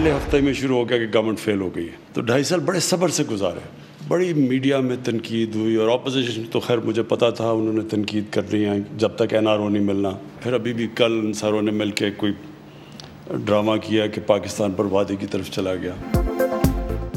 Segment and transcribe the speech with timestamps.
[0.00, 2.60] پہلے ہفتے میں شروع ہو گیا کہ گورنمنٹ فیل ہو گئی ہے۔ تو ڈھائی سال
[2.60, 3.58] بڑے صبر سے گزارے
[4.08, 8.24] بڑی میڈیا میں تنقید ہوئی اور اپوزیشن تو خیر مجھے پتا تھا، انہوں نے تنقید
[8.30, 10.10] کر کرنی ہے جب تک این آر او نہیں ملنا،
[10.40, 12.32] پھر ابھی بھی کل ان ساروں نے مل کے کوئی
[13.44, 15.92] ڈرامہ کیا کہ پاکستان پر وادی کی طرف چلا گیا۔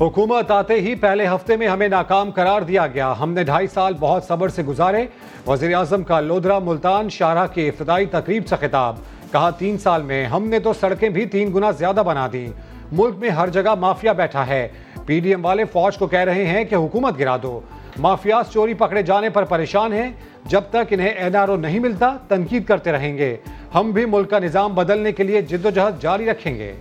[0.00, 3.92] حکومت آتے ہی پہلے ہفتے میں ہمیں ناکام قرار دیا گیا۔ ہم نے ڈھائی سال
[4.00, 5.06] بہت صبر سے گزارے۔
[5.46, 8.96] وزیر اعظم کا لودرا ملتان شاہراہ کی افتتاحی تقریب سے خطاب۔
[9.32, 12.46] کہا، تین سال میں ہم نے تو سڑکیں بھی تین گنا زیادہ بنا دی
[12.92, 14.68] ملک میں ہر جگہ مافیا بیٹھا ہے۔
[15.06, 17.60] پی ڈی ایم والے فوج کو کہہ رہے ہیں کہ حکومت گرا دو۔
[17.98, 20.12] مافیاز چوری پکڑے جانے پر پریشان ہیں۔
[20.44, 23.36] جب تک انہیں این آر او نہیں ملتا، تنقید کرتے رہیں گے۔
[23.74, 26.74] ہم بھی ملک کا نظام بدلنے کے لیے جد و جہد جاری رکھیں گے۔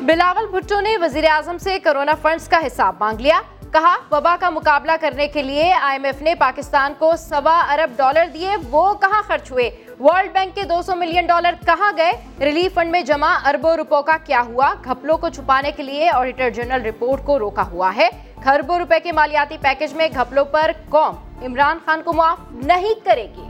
[0.00, 3.40] بلاول بھٹو نے وزیر اعظم سے کرونا فنڈز کا حساب مانگ لیا۔
[3.72, 7.90] کہا، وبا کا مقابلہ کرنے کے لیے آئی ایم ایف نے پاکستان کو سوا ارب
[7.96, 12.12] ڈالر دیے، وہ کہاں خرچ ہوئے؟ ورلڈ بینک کے دو سو ملین ڈالر کہاں گئے؟
[12.40, 16.50] ریلیف فنڈ میں جمع اربوں روپوں کا کیا ہوا؟ گھپلوں کو چھپانے کے لیے آڈیٹر
[16.50, 18.08] جنرل رپورٹ کو روکا ہوا ہے۔
[18.44, 23.26] خربوں روپے کے مالیاتی پیکج میں گھپلوں پر قوم۔ عمران خان کو معاف نہیں کرے
[23.36, 23.47] گی۔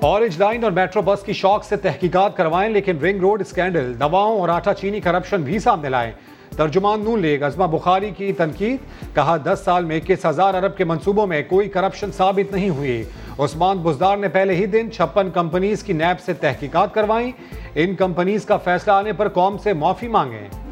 [0.00, 4.40] اورنج لائن اور میٹرو بس کی شوق سے تحقیقات کروائیں، لیکن رنگ روڈ اسکینڈل دواؤں
[4.40, 6.12] اور آٹا چینی کرپشن بھی سامنے لائیں۔
[6.56, 8.78] ترجمان نون لیگ ازما بخاری کی تنقید،
[9.14, 13.04] کہا دس سال میں اکیس ہزار ارب کے منصوبوں میں کوئی کرپشن ثابت نہیں ہوئی۔
[13.38, 17.30] عثمان بزدار نے پہلے ہی دن چھپن کمپنیز کی نیب سے تحقیقات کروائیں۔
[17.74, 20.67] ان کمپنیز کا فیصلہ آنے پر قوم سے معافی مانگیں۔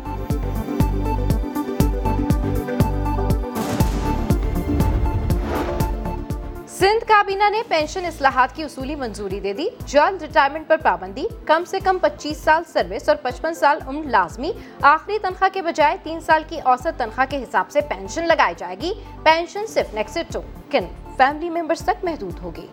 [7.06, 11.64] سندھ کابینہ نے پینشن اصلاحات کی اصولی منظوری دے دی جلد ریٹائرمنٹ پر پابندی کم
[11.64, 14.50] سے کم پچیس سال سروس اور پچپن سال عمر لازمی
[14.82, 18.76] آخری تنخواہ کے بجائے تین سال کی اوسط تنخواہ کے حساب سے پینشن لگائی جائے
[18.80, 20.36] گی پینشن صرف نیکسٹ
[20.70, 22.66] کن فیملی ممبرز تک محدود ہوگی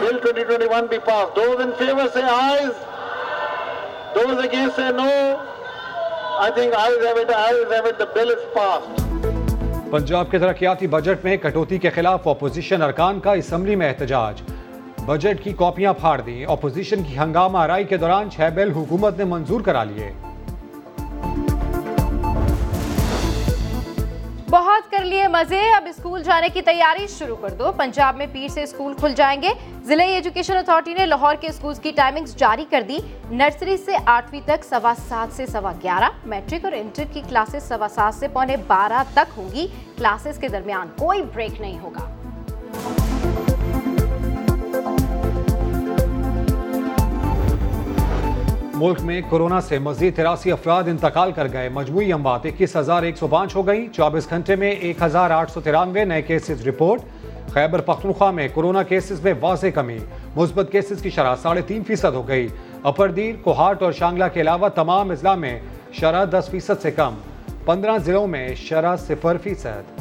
[0.00, 1.34] Bill 2021 be passed.
[1.34, 2.74] Those in favor say ayes.
[4.14, 5.10] Those against say no.
[6.38, 7.98] I think I'll have it, I'll have it.
[7.98, 9.00] The bill is passed.
[9.90, 14.42] Punjab کے ترقیاتی بجٹ میں کٹوتی کے خلاف اپوزیشن ارکان کا اسمبلی میں احتجاج
[15.06, 19.24] بجٹ کی کاپیاں پھاڑ دیں اپوزیشن کی ہنگامہ آرائی کے دوران چھ بیل حکومت نے
[19.34, 20.10] منظور کرا لیے
[24.50, 28.48] بہت کر لیے مزے۔ اب اسکول جانے کی تیاری شروع کر دو۔ پنجاب میں پیر
[28.48, 29.48] سے اسکول کھل جائیں گے۔
[29.82, 32.98] ضلع ایجوکیشن اتھارٹی نے لاہور کے اسکولز کی ٹائمنگز جاری کر دی۔
[33.30, 37.88] نرسری سے آٹھویں تک سوا سات سے سوا گیارہ۔ میٹرک اور انٹر کی کلاسز سوا
[37.88, 39.66] سات سے پونے بارہ تک ہوں گی۔
[39.96, 42.10] کلاسز کے درمیان کوئی بریک نہیں ہوگا۔
[48.76, 53.16] ملک میں کورونا سے مزید تراسی افراد انتقال کر گئے۔ مجموعی اموات اکیس ہزار ایک
[53.16, 57.00] سو پانچ ہو گئی چوبیس گھنٹے میں ایک ہزار آٹھ سو ترانوے نئے کیسز رپورٹ
[57.50, 59.98] خیبر پختونخوا میں کورونا کیسز میں واضح کمی،
[60.36, 62.48] مثبت کیسز کی شرح ساڑھے تین فیصد ہو گئی۔
[62.82, 65.58] اپردیر کوہاٹ اور شانگلہ کے علاوہ تمام اضلاع میں
[65.92, 67.14] شرح دس فیصد سے کم۔
[67.64, 69.93] پندرہ ضلعوں میں شرح صفر فیصد۔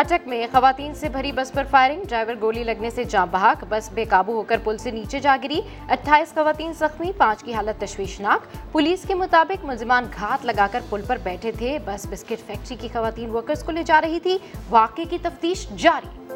[0.00, 3.92] اٹک میں خواتین سے بھری بس پر فائرنگ، ڈرائیور گولی لگنے سے جاں بحق بس
[3.92, 7.80] بے قابو ہو کر پل سے نیچے جا گری۔ اٹھائیس خواتین زخمی، پانچ کی حالت
[7.80, 12.76] تشویشناک۔ پولیس کے مطابق ملزمان گھات لگا کر پل پر بیٹھے تھے۔ بس بسکٹ فیکٹری
[12.80, 14.38] کی خواتین ورکرز کو لے جا رہی تھی۔
[14.70, 16.32] واقعے کی تفتیش جاری۔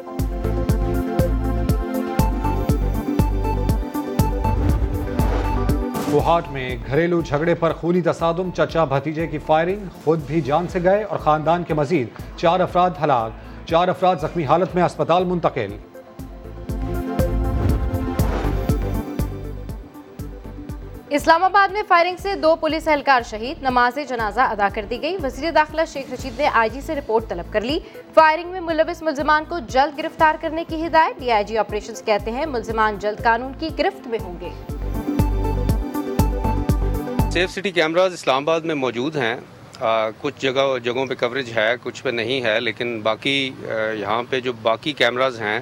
[6.11, 10.83] کوہاٹ میں گھریلو جھگڑے پر خونی تصادم، چچا بھتیجے کی فائرنگ، خود بھی جان سے
[10.83, 15.75] گئے اور خاندان کے مزید چار افراد ہلاک۔ چار افراد زخمی حالت میں اسپتال منتقل۔
[21.09, 25.17] اسلام آباد میں فائرنگ سے دو پولیس اہلکار شہید نماز جنازہ ادا کر دی گئی۔
[25.23, 27.79] وزیر داخلہ شیخ رشید نے آئی جی سے رپورٹ طلب کر لی۔
[28.13, 32.31] فائرنگ میں ملوث ملزمان کو جلد گرفتار کرنے کی ہدایت۔ ڈی آئی جی آپریشنز کہتے
[32.31, 34.49] ہیں ملزمان جلد قانون کی گرفت میں ہوں گے۔
[37.31, 39.35] سیف سٹی کیمراز اسلام آباد میں موجود ہیں۔
[39.79, 44.23] آ, کچھ جگہ جگہوں پہ کوریج ہے کچھ پہ نہیں ہے لیکن باقی آ, یہاں
[44.29, 45.59] پہ جو باقی کیمراز ہیں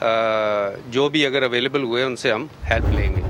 [0.00, 0.06] آ,
[0.88, 3.20] جو بھی اگر اویلیبل ہوئے ان سے ہم ہیلپ لیں گے۔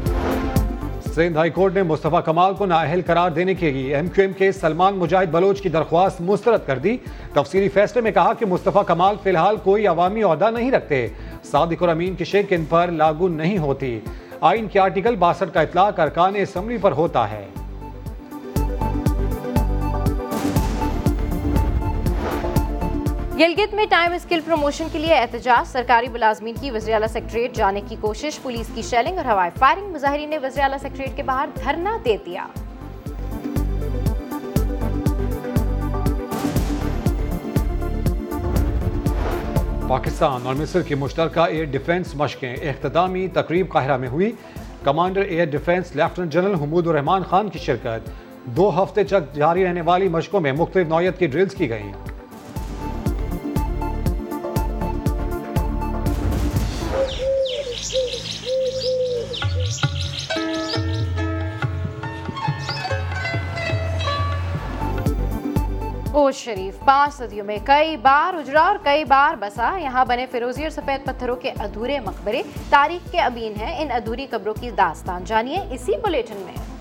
[1.15, 4.33] سندھ ہائی کورٹ نے مصطفیٰ کمال کو نااہل قرار دینے کے لیے ایم کیو ایم
[4.33, 6.97] کے سلمان مجاہد بلوچ کی درخواست مسترد کر دی۔
[7.33, 11.09] تفصیلی فیصلے میں کہا کہ مصطفیٰ کمال فی الحال کوئی عوامی عہدہ نہیں رکھتے۔
[11.45, 14.01] صادق اور امین کی شک ان پر لاگو نہیں ہوتی۔
[14.41, 17.47] آئین کے آرٹیکل باسٹھ کا اطلاق ارکان اسمبلی پر ہوتا ہے۔
[23.43, 27.81] گلگت میں ٹائم اسکل پروموشن کے لیے احتجاج، سرکاری ملازمین کی وزیر اعلیٰ سیکٹریٹ جانے
[27.89, 31.49] کی کوشش، پولیس کی شیلنگ اور ہوائی فائرنگ، مظاہرین نے وزیر اعلیٰ سیکٹریٹ کے باہر
[31.65, 32.47] دھرنا دے دیا۔
[39.89, 44.33] پاکستان اور مصر کی مشترکہ ایئر ڈیفنس مشقیں۔ اختتامی تقریب قاہرہ میں ہوئی۔
[44.85, 48.11] Commander air defence lieutenant general Hamood ur-Rahman Khan کی شرکت۔
[48.45, 51.93] دو ہفتے تک جاری رہنے والی مشقوں میں مختلف نوعیت کی ڈرلز کی گئیں۔
[66.45, 70.71] شریف پانچ صدیوں میں کئی بار اجرا اور کئی بار بسا۔ یہاں بنے فیروزی اور
[70.71, 75.61] سفید پتھروں کے ادھورے مقبرے تاریخ کے ابین ہیں۔ ان ادھوری قبروں کی داستان جانیے
[75.71, 76.72] اسی بلیٹن میں۔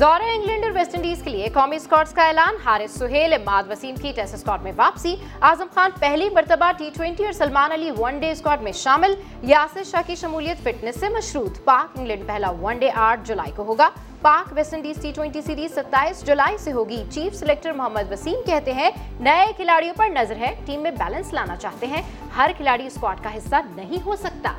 [0.00, 3.94] دورہ انگلینڈ اور ویسٹ انڈیز کے لیے قومی اسکواڈز کا اعلان، حارث سہیل اماد وسیم
[3.96, 8.18] کی ٹیسٹ اسکواڈ میں واپسی۔ اعظم خان پہلی مرتبہ ٹی ٹوینٹی اور Salman Ali one
[8.18, 12.78] day squad میں شامل۔ یاسر شاہ کی شمولیت فٹنس سے مشروط۔ پاک انگلینڈ پہلا ون
[12.78, 17.02] ڈے آٹھ جولائی کو ہوگا۔ Pak west Indies T twenty series ستائیس جولائی سے ہوگی۔
[17.10, 21.56] چیف سلیکٹر محمد وسیم کہتے ہیں، نئے کھلاڑیوں پر نظر ہے۔ ٹیم میں بیلنس لانا
[21.56, 22.02] چاہتے ہیں۔
[22.36, 24.52] ہر کھلاڑی اسکواڈ کا حصہ نہیں ہو سکتا۔